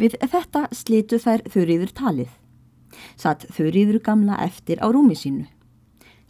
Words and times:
Við 0.00 0.14
þetta 0.32 0.62
slitu 0.72 1.18
þær 1.20 1.42
þurriður 1.52 1.90
talið. 1.92 2.28
Satt 3.20 3.44
þurriður 3.52 3.98
gamla 4.04 4.38
eftir 4.40 4.80
á 4.80 4.88
rúmi 4.88 5.16
sínu. 5.18 5.44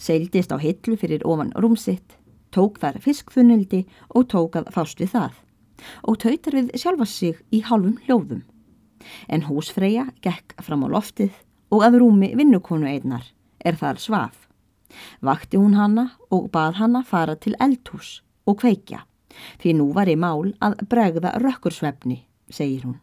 Seildist 0.00 0.50
á 0.50 0.58
hillu 0.58 0.96
fyrir 0.98 1.22
ofan 1.28 1.52
rúmsitt, 1.54 2.16
tók 2.50 2.80
þar 2.82 2.98
fiskfunildi 3.04 3.84
og 4.10 4.26
tók 4.32 4.56
að 4.58 4.72
fást 4.74 4.98
við 4.98 5.14
það 5.14 5.38
og 6.04 6.18
tautar 6.20 6.56
við 6.58 6.72
sjálfa 6.76 7.06
sig 7.08 7.38
í 7.54 7.62
hálfum 7.64 7.94
hljóðum. 8.04 8.42
En 9.32 9.46
húsfreyja 9.46 10.10
gekk 10.20 10.56
fram 10.60 10.82
á 10.84 10.88
loftið 10.92 11.32
og 11.72 11.84
að 11.86 12.00
rúmi 12.02 12.32
vinnukonu 12.36 12.88
einnar 12.90 13.30
er 13.64 13.78
þar 13.80 14.00
svaf. 14.02 14.48
Vakti 15.22 15.60
hún 15.60 15.78
hanna 15.78 16.10
og 16.28 16.50
bað 16.52 16.80
hanna 16.82 17.04
fara 17.06 17.38
til 17.38 17.54
eldhús 17.62 18.18
og 18.44 18.58
kveikja 18.64 19.06
því 19.62 19.76
nú 19.78 19.92
var 19.94 20.10
í 20.10 20.18
mál 20.18 20.50
að 20.58 20.82
bregða 20.90 21.38
rökkursvefni, 21.38 22.24
segir 22.50 22.88
hún. 22.88 22.98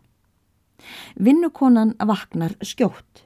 Vinnukonan 1.15 1.95
vaknar 1.97 2.53
skjótt 2.61 3.23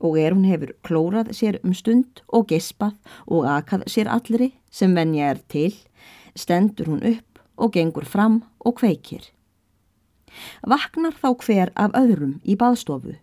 og 0.00 0.16
er 0.16 0.32
hún 0.32 0.46
hefur 0.48 0.72
klórað 0.86 1.32
sér 1.36 1.58
um 1.64 1.74
stund 1.76 2.22
og 2.28 2.48
gespað 2.52 2.96
og 3.26 3.48
akað 3.48 3.84
sér 3.92 4.08
allri 4.08 4.52
sem 4.72 4.94
venja 4.96 5.32
er 5.34 5.40
til, 5.52 5.74
stendur 6.34 6.88
hún 6.88 7.04
upp 7.04 7.40
og 7.60 7.74
gengur 7.76 8.08
fram 8.08 8.40
og 8.64 8.78
kveikir. 8.80 9.22
Vaknar 10.64 11.16
þá 11.16 11.28
hver 11.44 11.72
af 11.76 11.96
öðrum 11.98 12.38
í 12.44 12.56
baðstofu 12.56 13.16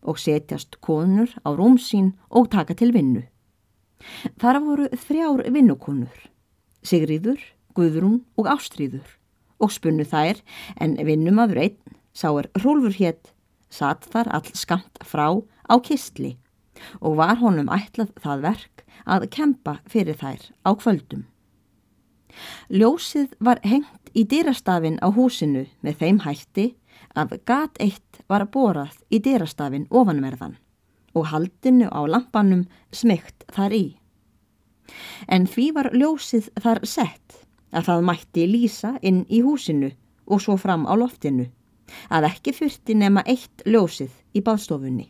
og 0.00 0.18
setjast 0.18 0.80
konur 0.84 1.32
á 1.44 1.52
rúm 1.52 1.78
sín 1.80 2.14
og 2.28 2.50
taka 2.52 2.74
til 2.74 2.92
vinnu. 2.92 3.22
Þar 4.40 4.60
voru 4.64 4.88
þrjár 4.96 5.44
vinnukonur, 5.52 6.16
Sigriður, 6.82 7.40
Guðrún 7.76 8.22
og 8.40 8.48
Ástríður 8.48 9.16
og 9.60 9.72
spunnu 9.72 10.06
þær 10.08 10.40
en 10.80 10.96
vinnumadur 11.04 11.60
einn 11.60 11.99
sá 12.12 12.28
er 12.38 12.50
Rúlfur 12.62 12.96
hétt, 12.98 13.32
satt 13.70 14.06
þar 14.12 14.30
all 14.36 14.52
skamt 14.54 15.02
frá 15.06 15.28
á 15.70 15.74
kistli 15.82 16.36
og 17.00 17.18
var 17.20 17.38
honum 17.42 17.70
ætlað 17.70 18.14
það 18.22 18.46
verk 18.46 18.84
að 19.04 19.28
kempa 19.36 19.78
fyrir 19.90 20.16
þær 20.18 20.48
á 20.66 20.70
kvöldum. 20.74 21.26
Ljósið 22.70 23.34
var 23.40 23.60
hengt 23.66 24.10
í 24.14 24.24
dýrastafin 24.24 24.98
á 25.02 25.10
húsinu 25.12 25.66
með 25.84 26.00
þeim 26.02 26.20
hætti 26.24 26.66
að 27.18 27.38
gat 27.46 27.78
eitt 27.82 28.20
var 28.30 28.46
borað 28.54 28.96
í 29.10 29.20
dýrastafin 29.22 29.88
ofanverðan 29.90 30.56
og 31.14 31.30
haldinu 31.32 31.90
á 31.90 32.00
lampanum 32.06 32.66
smygt 32.94 33.44
þar 33.54 33.74
í. 33.74 33.86
En 35.28 35.46
því 35.46 35.66
var 35.74 35.90
ljósið 35.94 36.50
þar 36.62 36.82
sett 36.86 37.40
að 37.74 37.86
það 37.86 38.06
mætti 38.06 38.46
lýsa 38.50 38.96
inn 39.02 39.24
í 39.28 39.42
húsinu 39.46 39.90
og 40.30 40.42
svo 40.42 40.56
fram 40.58 40.86
á 40.86 40.94
loftinu 40.98 41.48
að 42.10 42.28
ekki 42.30 42.54
þurfti 42.56 42.96
nema 42.98 43.24
eitt 43.26 43.64
ljósið 43.66 44.12
í 44.34 44.42
baðstofunni. 44.46 45.08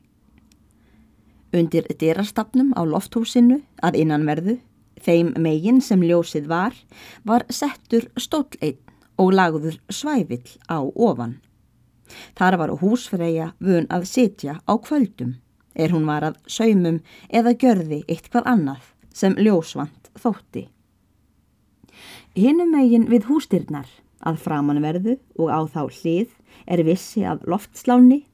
Undir 1.57 1.87
dyrastafnum 1.99 2.73
á 2.79 2.83
lofthúsinu 2.87 3.61
að 3.83 3.99
innanverðu, 4.05 4.57
þeim 5.03 5.33
megin 5.41 5.81
sem 5.83 6.03
ljósið 6.05 6.47
var, 6.51 6.75
var 7.25 7.47
settur 7.51 8.07
stóll 8.17 8.53
einn 8.61 8.79
og 9.21 9.35
lagður 9.35 9.79
svævill 9.93 10.47
á 10.71 10.79
ofan. 10.81 11.41
Þar 12.39 12.57
var 12.61 12.75
húsfreyja 12.81 13.53
vun 13.59 13.87
að 13.91 14.07
sitja 14.11 14.59
á 14.63 14.73
kvöldum, 14.79 15.37
er 15.75 15.93
hún 15.95 16.07
var 16.09 16.27
að 16.27 16.39
saumum 16.47 17.01
eða 17.29 17.55
gjörði 17.55 18.03
eitthvað 18.09 18.49
annað 18.51 18.87
sem 19.15 19.37
ljósvant 19.39 20.11
þótti. 20.19 20.69
Hinnum 22.39 22.71
megin 22.75 23.09
við 23.11 23.27
hústyrnar 23.27 23.89
að 24.23 24.41
framanverðu 24.45 25.17
og 25.39 25.51
á 25.51 25.61
þá 25.67 25.83
hlið 25.91 26.35
er 26.67 26.83
vissi 26.85 27.25
af 27.25 27.45
loftsláni 27.49 28.25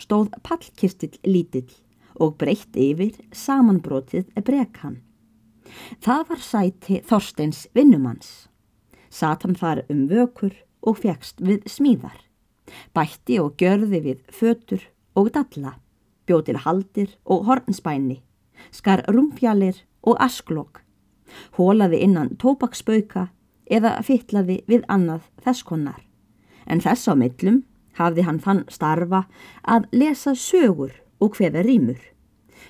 stóð 0.00 0.32
pallkistill 0.44 1.16
lítill 1.24 1.72
og 2.20 2.36
breytt 2.40 2.76
yfir 2.76 3.16
samanbrotið 3.34 4.30
brekkan. 4.44 5.00
Það 6.00 6.22
var 6.30 6.42
sæti 6.42 7.00
Þorsteins 7.06 7.66
vinnumanns. 7.74 8.48
Satan 9.10 9.56
þar 9.56 9.84
um 9.92 10.06
vökur 10.10 10.54
og 10.86 11.00
fegst 11.02 11.40
við 11.42 11.66
smíðar. 11.70 12.18
Bætti 12.94 13.38
og 13.42 13.56
gjörði 13.60 14.00
við 14.02 14.22
fötur 14.32 14.82
og 15.16 15.30
dalla, 15.34 15.76
bjótil 16.26 16.58
haldir 16.64 17.14
og 17.24 17.46
hornspæni, 17.46 18.20
skar 18.74 19.04
rúmfjallir 19.08 19.78
og 20.06 20.18
asklokk, 20.22 20.82
hólaði 21.58 22.02
innan 22.06 22.34
tópaksbauka 22.42 23.28
eða 23.66 23.96
fytlaði 24.06 24.60
við 24.66 24.84
annað 24.92 25.26
þess 25.44 25.66
konar. 25.66 26.02
En 26.66 26.82
þess 26.82 27.06
á 27.10 27.14
millum 27.14 27.62
hafði 27.98 28.26
hann 28.26 28.40
þann 28.42 28.64
starfa 28.72 29.24
að 29.64 29.88
lesa 29.92 30.34
sögur 30.36 30.92
og 31.20 31.36
hveða 31.38 31.64
rýmur. 31.66 32.00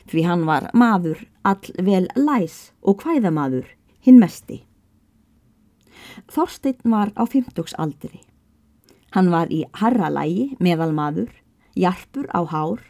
Því 0.07 0.23
hann 0.27 0.45
var 0.47 0.69
maður 0.75 1.25
all 1.47 1.73
vel 1.83 2.07
læs 2.15 2.71
og 2.83 3.03
hvæðamaður 3.03 3.67
hinn 4.07 4.21
mesti. 4.23 4.63
Þorstein 6.31 6.79
var 6.87 7.13
á 7.19 7.27
fymtugsaldri. 7.27 8.23
Hann 9.15 9.31
var 9.33 9.51
í 9.51 9.65
harralægi 9.81 10.57
meðal 10.63 10.93
maður, 10.95 11.31
hjarpur 11.75 12.29
á 12.31 12.47
hár, 12.47 12.81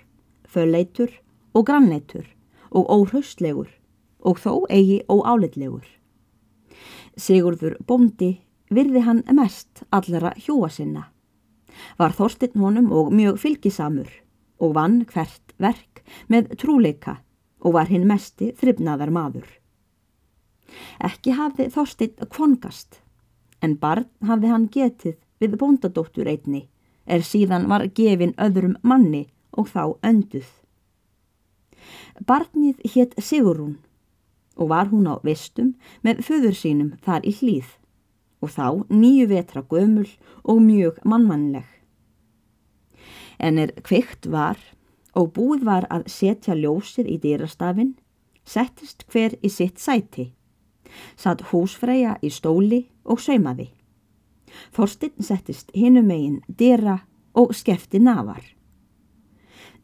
fölleitur 0.44 1.12
og 1.56 1.66
grannleitur 1.68 2.26
og 2.70 2.88
óhraustlegur 2.92 3.70
og 4.26 4.40
þó 4.42 4.66
eigi 4.68 5.02
óálitlegur. 5.08 5.86
Sigurður 7.16 7.78
bóndi 7.88 8.36
virði 8.68 9.04
hann 9.06 9.22
mest 9.32 9.84
allara 9.94 10.34
hjóa 10.36 10.68
sinna 10.72 11.06
var 11.98 12.14
Þorstinn 12.16 12.60
honum 12.62 12.90
og 12.92 13.12
mjög 13.14 13.40
fylgisamur 13.42 14.10
og 14.62 14.74
vann 14.76 15.02
hvert 15.10 15.54
verk 15.60 16.02
með 16.32 16.54
trúleika 16.60 17.18
og 17.60 17.76
var 17.76 17.90
hinn 17.90 18.06
mesti 18.08 18.52
þryfnaðar 18.60 19.12
maður. 19.12 19.46
Ekki 21.04 21.36
hafði 21.36 21.68
Þorstinn 21.72 22.28
kvongast, 22.32 23.00
en 23.62 23.76
barn 23.80 24.08
hafði 24.26 24.52
hann 24.52 24.68
getið 24.72 25.16
við 25.40 25.56
bóndadóttur 25.60 26.28
einni, 26.30 26.66
er 27.06 27.24
síðan 27.24 27.68
var 27.70 27.86
gefin 27.96 28.34
öðrum 28.40 28.76
manni 28.82 29.26
og 29.52 29.70
þá 29.72 29.96
önduð. 30.04 30.48
Barnið 32.26 32.80
hétt 32.94 33.14
Sigurún 33.22 33.76
og 34.56 34.70
var 34.72 34.88
hún 34.90 35.08
á 35.08 35.20
vestum 35.22 35.74
með 36.02 36.24
föður 36.26 36.56
sínum 36.56 36.94
þar 37.04 37.26
í 37.28 37.34
hlýð 37.36 37.74
og 38.46 38.54
þá 38.54 38.86
nýju 38.92 39.26
vetra 39.32 39.64
gömul 39.66 40.08
og 40.44 40.62
mjög 40.62 41.02
mannmannleg. 41.04 41.66
En 43.42 43.58
er 43.58 43.74
kveikt 43.82 44.30
var 44.30 44.60
og 45.16 45.32
búið 45.36 45.64
var 45.66 45.86
að 45.90 46.06
setja 46.12 46.54
ljósið 46.54 47.08
í 47.10 47.16
dýrastafinn, 47.24 47.96
settist 48.46 49.04
hver 49.10 49.34
í 49.42 49.50
sitt 49.50 49.80
sæti. 49.82 50.30
Satt 51.18 51.48
húsfreyja 51.50 52.16
í 52.22 52.30
stóli 52.30 52.84
og 53.04 53.20
saumaði. 53.20 53.72
Þorstinn 54.76 55.24
settist 55.24 55.72
hinum 55.74 56.06
megin 56.06 56.38
dýra 56.46 57.00
og 57.34 57.52
skefti 57.56 57.98
nafar. 57.98 58.44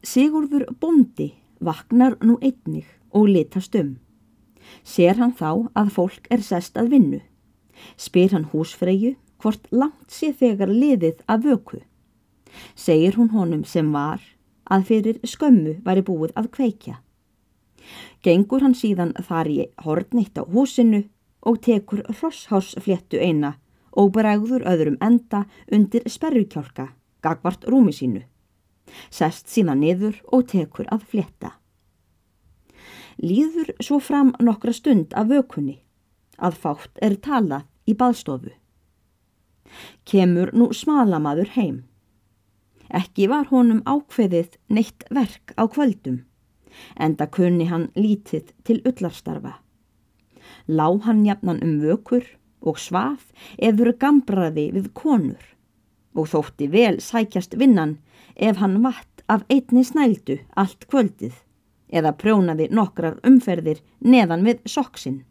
Sigurður 0.03 0.69
bondi 0.81 1.33
vaknar 1.61 2.17
nú 2.23 2.39
einnig 2.41 2.87
og 3.11 3.29
litast 3.29 3.75
um. 3.77 3.97
Ser 4.85 5.19
hann 5.19 5.35
þá 5.37 5.69
að 5.75 5.93
fólk 5.97 6.31
er 6.31 6.45
sest 6.45 6.79
að 6.79 6.95
vinnu. 6.95 7.21
Spyr 7.97 8.33
hann 8.35 8.49
húsfreyju 8.53 9.15
hvort 9.43 9.67
langt 9.75 10.11
sé 10.13 10.33
þegar 10.33 10.71
liðið 10.71 11.23
að 11.31 11.49
vöku. 11.49 11.81
Segir 12.75 13.17
hún 13.19 13.33
honum 13.33 13.65
sem 13.65 13.89
var 13.93 14.23
að 14.71 14.87
fyrir 14.91 15.19
skömmu 15.27 15.79
væri 15.87 16.05
búið 16.07 16.35
að 16.39 16.51
kveikja. 16.57 16.99
Gengur 18.23 18.63
hann 18.63 18.77
síðan 18.79 19.15
þar 19.27 19.51
í 19.51 19.59
hortnitt 19.85 20.39
á 20.39 20.47
húsinu 20.47 21.03
og 21.43 21.59
tekur 21.67 22.05
hrosshásfléttu 22.07 23.19
eina 23.19 23.57
og 23.99 24.13
bregður 24.15 24.63
öðrum 24.69 24.99
enda 25.03 25.45
undir 25.73 26.07
sperrukjálka, 26.09 26.93
gagvart 27.21 27.67
rúmi 27.67 27.93
sínu. 27.93 28.23
Sest 29.11 29.51
síðan 29.51 29.83
niður 29.83 30.21
og 30.31 30.47
tekur 30.53 30.87
að 30.95 31.09
flétta. 31.11 31.57
Líður 33.19 33.75
svo 33.83 33.99
fram 34.01 34.33
nokkra 34.41 34.73
stund 34.73 35.13
af 35.19 35.29
vökunni 35.29 35.83
að 36.39 36.59
fátt 36.65 37.01
er 37.03 37.17
talað 37.21 37.67
í 37.87 37.95
baðstofu. 37.99 38.53
Kemur 40.05 40.53
nú 40.53 40.71
smalamadur 40.77 41.53
heim. 41.57 41.85
Ekki 42.93 43.29
var 43.33 43.49
honum 43.49 43.81
ákveðið 43.89 44.59
neitt 44.69 45.07
verk 45.11 45.55
á 45.57 45.65
kvöldum, 45.65 46.25
enda 47.01 47.27
kunni 47.27 47.71
hann 47.71 47.89
lítið 47.97 48.53
til 48.65 48.83
ullarstarfa. 48.85 49.57
Lá 50.69 50.89
hann 51.07 51.25
jafnan 51.25 51.63
um 51.65 51.81
vökur 51.81 52.27
og 52.61 52.79
svaf 52.79 53.33
efur 53.59 53.93
gambraði 53.99 54.69
við 54.77 54.93
konur 54.95 55.49
og 56.13 56.29
þótti 56.29 56.69
vel 56.73 56.99
sækjast 57.01 57.57
vinnan 57.59 57.97
ef 58.37 58.61
hann 58.61 58.83
vatt 58.85 59.25
af 59.33 59.45
einni 59.49 59.85
snældu 59.85 60.39
allt 60.57 60.87
kvöldið 60.91 61.35
eða 61.93 62.13
prjónaði 62.21 62.69
nokkrar 62.73 63.19
umferðir 63.27 63.81
neðan 64.01 64.45
við 64.45 64.61
soksinn. 64.69 65.23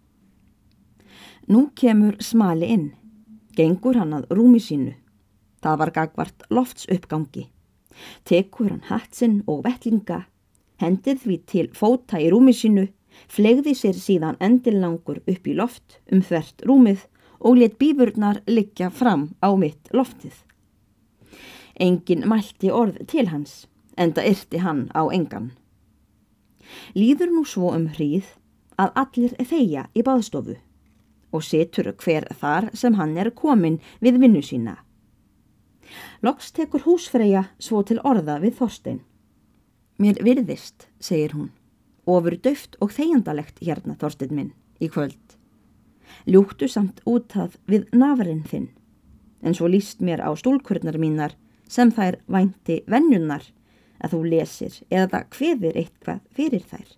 Nú 1.52 1.68
kemur 1.76 2.16
smali 2.24 2.70
inn, 2.72 2.92
gengur 3.56 3.98
hann 4.00 4.14
að 4.16 4.30
rúmi 4.32 4.62
sínu. 4.64 4.94
Það 5.62 5.82
var 5.82 5.92
gagvart 5.98 6.46
loftsuppgangi 6.50 7.50
Tekur 8.26 8.70
hann 8.72 8.86
hatsinn 8.90 9.42
og 9.50 9.64
vettlinga, 9.66 10.26
hendir 10.82 11.20
því 11.22 11.38
til 11.52 11.70
fóta 11.78 12.20
í 12.22 12.30
rúmi 12.34 12.54
sínu, 12.56 12.88
flegði 13.32 13.74
sér 13.78 13.98
síðan 14.00 14.40
endillangur 14.40 15.22
upp 15.26 15.48
í 15.48 15.56
loft 15.58 16.00
um 16.12 16.24
þvert 16.26 16.64
rúmið 16.70 17.06
og 17.42 17.60
let 17.60 17.78
bífurnar 17.82 18.42
liggja 18.48 18.90
fram 18.90 19.32
á 19.44 19.50
mitt 19.58 19.92
loftið. 19.96 20.34
Engin 21.82 22.28
mælti 22.30 22.72
orð 22.72 23.02
til 23.12 23.28
hans, 23.32 23.66
enda 23.98 24.24
yrti 24.26 24.62
hann 24.62 24.88
á 24.94 25.04
engan. 25.12 25.52
Líður 26.96 27.34
nú 27.36 27.46
svo 27.46 27.74
um 27.76 27.90
hríð 27.96 28.28
að 28.80 28.94
allir 29.04 29.34
þeia 29.50 29.88
í 29.98 30.04
baðstofu 30.06 30.56
og 31.32 31.44
setur 31.44 31.92
hver 32.04 32.28
þar 32.40 32.70
sem 32.78 32.98
hann 33.00 33.18
er 33.18 33.32
komin 33.32 33.80
við 34.02 34.20
vinnu 34.22 34.42
sína. 34.46 34.78
Loks 36.22 36.52
tekur 36.56 36.86
húsfreyja 36.86 37.48
svo 37.60 37.82
til 37.84 38.00
orða 38.08 38.38
við 38.44 38.60
Þorstein. 38.60 39.02
Mér 40.02 40.22
virðist, 40.24 40.88
segir 41.00 41.36
hún, 41.36 41.50
ofur 42.06 42.38
döft 42.38 42.78
og 42.82 42.94
þegjandalegt 42.96 43.62
hérna 43.62 43.98
Þorstein 44.00 44.36
minn 44.36 44.52
í 44.82 44.90
kvöld. 44.90 45.38
Ljúktu 46.28 46.68
samt 46.70 47.02
útað 47.08 47.58
við 47.70 47.88
nafrinn 47.96 48.44
þinn, 48.48 48.70
en 49.42 49.56
svo 49.58 49.70
líst 49.72 50.02
mér 50.02 50.24
á 50.24 50.30
stúlkurnar 50.38 51.00
mínar 51.02 51.36
sem 51.72 51.92
þær 51.94 52.20
vænti 52.28 52.82
vennjunnar 52.92 53.46
að 54.02 54.16
þú 54.16 54.22
lesir 54.34 54.80
eða 54.90 55.24
hveðir 55.32 55.78
eitthvað 55.78 56.22
fyrir 56.36 56.66
þær. 56.68 56.90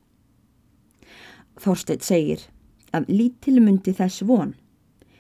Þorstein 1.62 2.02
segir 2.02 2.48
að 2.94 3.10
lítilmundi 3.10 3.94
þess 3.98 4.24
von, 4.30 4.54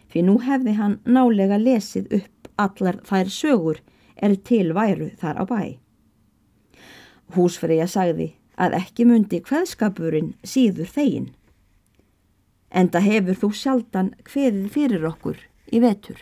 fyrir 0.10 0.28
nú 0.28 0.38
hefði 0.46 0.76
hann 0.78 1.00
nálega 1.06 1.58
lesið 1.58 2.12
upp 2.20 2.50
allar 2.62 3.00
þær 3.08 3.32
sögur 3.34 3.80
er 4.16 4.36
til 4.46 4.74
væru 4.78 5.10
þar 5.20 5.42
á 5.42 5.44
bæ. 5.50 5.62
Húsfreyja 7.34 7.88
sagði 7.90 8.34
að 8.62 8.78
ekki 8.78 9.08
mundi 9.10 9.40
hvaðskapurinn 9.42 10.36
síður 10.46 10.92
þegin. 10.94 11.32
Enda 12.70 13.02
hefur 13.02 13.40
þú 13.42 13.50
sjaldan 13.58 14.14
hveðið 14.30 14.70
fyrir 14.74 15.08
okkur 15.10 15.42
í 15.74 15.82
vetur, 15.82 16.20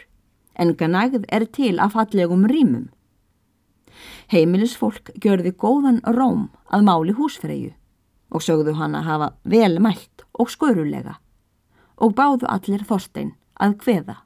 en 0.56 0.75
ganagð 0.80 1.27
er 1.27 1.45
til 1.51 1.75
að 1.80 1.97
fallegum 1.97 2.47
rýmum. 2.47 2.88
Heimilisfólk 4.31 5.12
gjörði 5.19 5.51
góðan 5.59 6.00
róm 6.15 6.47
að 6.71 6.88
máli 6.88 7.15
húsfreyju 7.15 7.74
og 8.31 8.44
sögðu 8.45 8.77
hann 8.80 8.95
að 8.95 9.07
hafa 9.09 9.27
vel 9.44 9.75
mælt 9.83 10.24
og 10.39 10.51
skörulega 10.54 11.18
og 12.01 12.15
báðu 12.18 12.50
allir 12.50 12.83
Þorstein 12.88 13.36
að 13.62 13.77
hveða. 13.86 14.18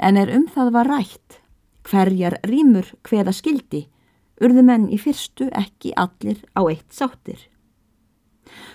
En 0.00 0.16
er 0.16 0.32
um 0.34 0.48
það 0.50 0.72
var 0.74 0.90
rætt 0.90 1.38
hverjar 1.86 2.38
rýmur 2.46 2.88
hveða 3.06 3.34
skildi 3.36 3.86
urðu 4.42 4.64
menn 4.66 4.88
í 4.90 4.98
fyrstu 4.98 5.48
ekki 5.54 5.92
allir 5.98 6.40
á 6.58 6.62
eitt 6.66 6.90
sáttir. 6.94 7.38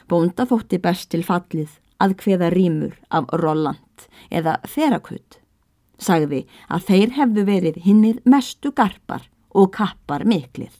Bónda 0.07 0.47
þótti 0.47 0.79
best 0.83 1.09
til 1.11 1.23
fallið 1.27 1.79
að 2.03 2.15
hveða 2.21 2.51
rýmur 2.53 2.95
af 3.09 3.27
Rolland 3.41 4.07
eða 4.31 4.57
Þerakutt. 4.67 5.41
Sagði 5.97 6.43
að 6.69 6.85
þeir 6.89 7.13
hefðu 7.17 7.43
verið 7.47 7.79
hinnir 7.83 8.19
mestu 8.23 8.71
garpar 8.71 9.25
og 9.49 9.71
kappar 9.73 10.27
miklir. 10.29 10.73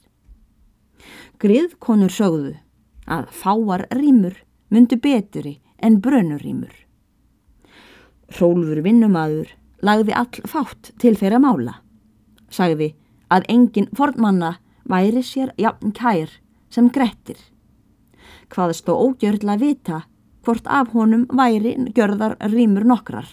Griðkonur 1.42 2.12
sögðu 2.12 2.54
að 3.08 3.26
fáar 3.34 3.86
rýmur 3.94 4.36
myndu 4.70 4.98
beturi 5.02 5.58
en 5.82 6.00
brönurýmur. 6.02 6.74
Rólfur 8.38 8.82
vinnumadur 8.84 9.52
lagði 9.82 10.14
all 10.16 10.48
fátt 10.50 10.92
til 10.98 11.14
þeirra 11.16 11.40
mála. 11.42 11.78
Sagði 12.50 12.94
að 13.32 13.46
engin 13.52 13.88
fornmanna 13.96 14.56
væri 14.88 15.22
sér 15.22 15.52
jafn 15.60 15.92
kær 15.96 16.32
sem 16.72 16.88
grettir. 16.92 17.38
Hvaðst 18.52 18.88
þó 18.88 18.94
ógjörðla 18.96 19.58
vita 19.60 20.02
hvort 20.44 20.68
af 20.68 20.92
honum 20.96 21.26
væri 21.28 21.74
gjörðar 21.96 22.38
rýmur 22.52 22.86
nokkrar. 22.88 23.28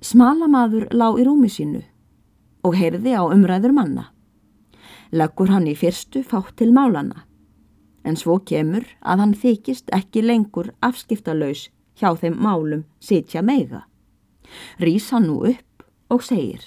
Smalamadur 0.00 0.88
lá 0.96 1.10
í 1.12 1.26
rúmi 1.28 1.50
sínu 1.52 1.82
og 2.64 2.76
heyrði 2.76 3.12
á 3.16 3.22
umræður 3.28 3.74
manna. 3.76 4.06
Leggur 5.12 5.50
hann 5.52 5.68
í 5.68 5.74
fyrstu 5.76 6.22
fátt 6.24 6.54
til 6.60 6.70
málana, 6.72 7.26
en 8.04 8.16
svo 8.16 8.38
kemur 8.38 8.86
að 9.00 9.24
hann 9.24 9.36
þykist 9.36 9.92
ekki 9.94 10.22
lengur 10.24 10.72
afskiptalauðs 10.84 11.68
hjá 12.00 12.14
þeim 12.16 12.36
málum 12.40 12.84
sitja 13.00 13.42
meiga. 13.42 13.84
Rýs 14.80 15.10
hann 15.14 15.28
nú 15.28 15.42
upp 15.52 15.84
og 16.10 16.24
segir 16.26 16.62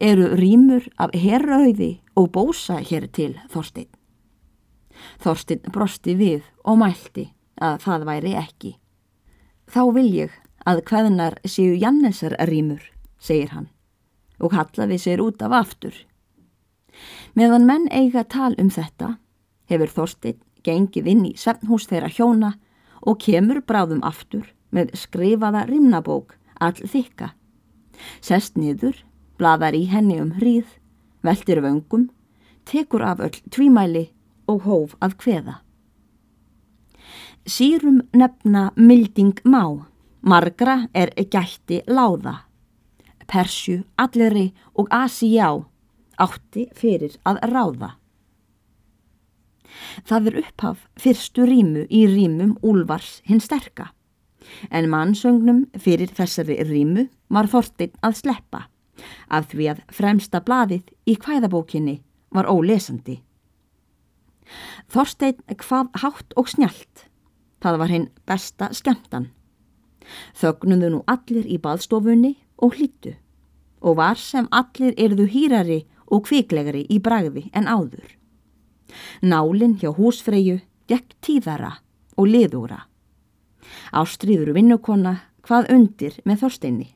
Eru 0.00 0.34
rýmur 0.34 0.88
af 0.98 1.14
herrauði 1.14 2.00
og 2.18 2.32
bósa 2.34 2.80
hér 2.82 3.06
til 3.14 3.34
Þorstein? 3.50 3.88
Þorstein 5.22 5.62
brosti 5.72 6.14
við 6.18 6.42
og 6.64 6.80
mælti 6.82 7.28
að 7.62 7.78
það 7.86 8.06
væri 8.08 8.32
ekki. 8.38 8.72
Þá 9.70 9.82
vil 9.94 10.08
ég 10.10 10.34
að 10.66 10.82
hvaðnar 10.88 11.38
séu 11.46 11.76
Jannesar 11.78 12.34
rýmur, 12.50 12.82
segir 13.18 13.54
hann, 13.54 13.68
og 14.40 14.54
hallaði 14.56 14.98
sér 14.98 15.22
út 15.22 15.42
af 15.44 15.54
aftur. 15.54 15.94
Meðan 17.34 17.66
menn 17.66 17.86
eiga 17.90 18.24
tal 18.24 18.54
um 18.58 18.70
þetta, 18.70 19.16
hefur 19.70 19.90
Þorstein 19.90 20.40
gengið 20.64 21.08
inn 21.12 21.24
í 21.28 21.34
svefnhús 21.38 21.88
þeirra 21.90 22.10
hjóna 22.12 22.54
og 23.04 23.20
kemur 23.20 23.60
bráðum 23.66 24.02
aftur 24.06 24.46
með 24.74 24.94
skrifaða 24.98 25.66
rýmnabók 25.68 26.36
all 26.60 26.76
þykka. 26.78 27.32
Sest 28.24 28.58
niður, 28.58 28.96
bladar 29.38 29.76
í 29.76 29.84
henni 29.90 30.18
um 30.22 30.32
hríð, 30.38 30.66
veldir 31.24 31.60
vöngum, 31.64 32.08
tekur 32.64 33.04
af 33.04 33.22
öll 33.22 33.36
tvímæli 33.52 34.08
og 34.50 34.64
hóf 34.66 34.96
að 35.04 35.18
kveða. 35.20 35.58
Sýrum 37.44 38.00
nefna 38.16 38.70
milding 38.76 39.36
má, 39.44 39.84
margra 40.24 40.88
er 40.94 41.12
gætti 41.14 41.82
láða. 41.86 42.40
Persju, 43.28 43.82
alleri 44.00 44.52
og 44.74 44.88
Asíjá 44.92 45.50
átti 46.20 46.68
fyrir 46.76 47.18
að 47.24 47.40
ráða. 47.52 47.90
Það 50.06 50.30
er 50.30 50.38
upphaf 50.44 50.86
fyrstu 51.00 51.46
rímu 51.48 51.84
í 51.90 52.04
rímum 52.10 52.56
Úlvars 52.62 53.20
hinn 53.28 53.42
sterka, 53.42 53.90
en 54.70 54.90
mannsögnum 54.92 55.64
fyrir 55.80 56.12
þessari 56.14 56.60
rímu 56.68 57.08
var 57.32 57.50
þortinn 57.50 57.94
að 58.04 58.18
sleppa, 58.22 58.66
af 59.28 59.50
því 59.52 59.70
að 59.72 59.84
fremsta 59.92 60.40
blaðið 60.44 60.90
í 61.10 61.16
kvæðabókinni 61.20 62.00
var 62.34 62.50
ólesandi. 62.50 63.20
Þorstein 64.92 65.40
hvað 65.48 65.90
hátt 66.02 66.36
og 66.36 66.50
snjált. 66.52 67.08
Það 67.64 67.78
var 67.80 67.92
hinn 67.92 68.08
besta 68.28 68.68
skemmtan. 68.76 69.30
Þögnuðu 70.36 70.90
nú 70.92 71.00
allir 71.08 71.46
í 71.48 71.56
baðstofunni 71.56 72.34
og 72.60 72.76
hlýttu 72.76 73.14
og 73.84 73.98
var 74.00 74.20
sem 74.20 74.48
allir 74.52 74.94
erðu 75.00 75.26
hýrari 75.28 75.80
og 76.12 76.26
kviklegari 76.28 76.84
í 76.92 77.00
bragði 77.04 77.48
en 77.56 77.68
áður. 77.68 78.04
Nálinn 79.22 79.78
hjá 79.80 79.90
húsfreyju 79.94 80.60
gekk 80.90 81.16
tíðara 81.24 81.78
og 82.16 82.28
liðúra. 82.28 82.84
Ástriður 83.96 84.52
vinnukonna 84.56 85.16
hvað 85.44 85.70
undir 85.74 86.16
með 86.28 86.44
Þorsteinni. 86.44 86.88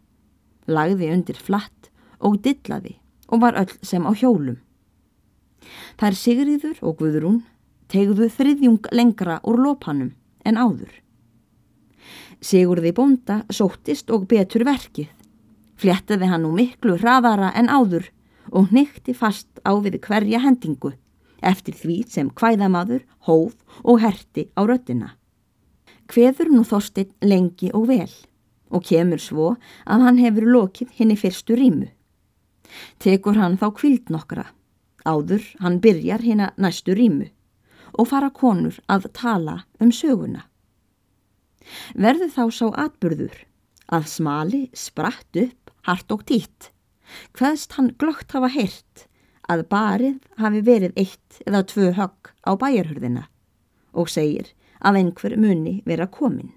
Lagði 0.69 1.11
undir 1.15 1.39
flatt 1.41 1.91
og 2.21 2.41
dillaði 2.45 2.99
og 3.29 3.43
var 3.45 3.59
öll 3.61 3.75
sem 3.83 4.05
á 4.05 4.13
hjólum. 4.13 4.59
Er 5.99 6.15
Sigriður 6.15 6.79
og 6.87 7.01
Guðrún 7.01 7.43
tegðu 7.93 8.29
þriðjung 8.33 8.89
lengra 8.95 9.41
úr 9.49 9.59
lópanum 9.65 10.13
en 10.47 10.57
áður. 10.61 10.93
Sigurði 12.41 12.93
bónda 12.95 13.43
sóttist 13.51 14.13
og 14.15 14.29
betur 14.31 14.65
verkið. 14.69 15.09
Flettaði 15.79 16.29
hann 16.31 16.45
nú 16.47 16.55
miklu 16.55 16.97
hraðara 16.99 17.51
en 17.59 17.69
áður 17.69 18.09
og 18.55 18.71
nýtti 18.75 19.15
fast 19.15 19.61
á 19.67 19.75
við 19.83 19.99
hverja 20.07 20.41
hendingu 20.43 20.95
eftir 21.43 21.77
því 21.77 21.99
sem 22.11 22.31
hvæðamadur, 22.31 23.05
hóf 23.27 23.55
og 23.85 24.03
herti 24.03 24.49
á 24.59 24.65
röttina. 24.67 25.15
Hveður 26.09 26.53
nú 26.55 26.65
þóstinn 26.65 27.13
lengi 27.23 27.73
og 27.75 27.89
vel 27.89 28.13
og 28.69 28.85
kemur 28.85 29.21
svo 29.21 29.55
að 29.87 30.05
hann 30.05 30.21
hefur 30.21 30.49
lokið 30.49 30.93
henni 30.99 31.17
fyrstu 31.17 31.57
rímu. 31.57 31.89
Tekur 33.01 33.37
hann 33.41 33.57
þá 33.61 33.71
kvild 33.77 34.13
nokkra 34.13 34.49
Áður 35.09 35.45
hann 35.63 35.79
byrjar 35.81 36.21
hérna 36.21 36.53
næstu 36.61 36.95
rímu 36.97 37.29
og 37.99 38.11
fara 38.11 38.29
konur 38.35 38.77
að 38.93 39.09
tala 39.17 39.63
um 39.81 39.93
söguna. 39.95 40.45
Verður 41.95 42.33
þá 42.35 42.45
sá 42.53 42.67
atbyrður 42.85 43.37
að 43.89 44.09
smali 44.13 44.63
spratt 44.77 45.39
upp 45.41 45.73
hart 45.89 46.13
og 46.13 46.25
títt, 46.29 46.71
hvaðst 47.33 47.79
hann 47.79 47.95
glögt 48.01 48.35
hafa 48.37 48.51
heyrt 48.53 49.07
að 49.49 49.65
barið 49.73 50.19
hafi 50.43 50.63
verið 50.65 51.01
eitt 51.01 51.41
eða 51.47 51.65
tvö 51.73 51.91
högg 51.97 52.33
á 52.45 52.53
bæjarhörðina 52.61 53.25
og 53.93 54.11
segir 54.13 54.53
að 54.79 55.01
einhver 55.01 55.37
muni 55.41 55.81
vera 55.89 56.07
komin. 56.07 56.53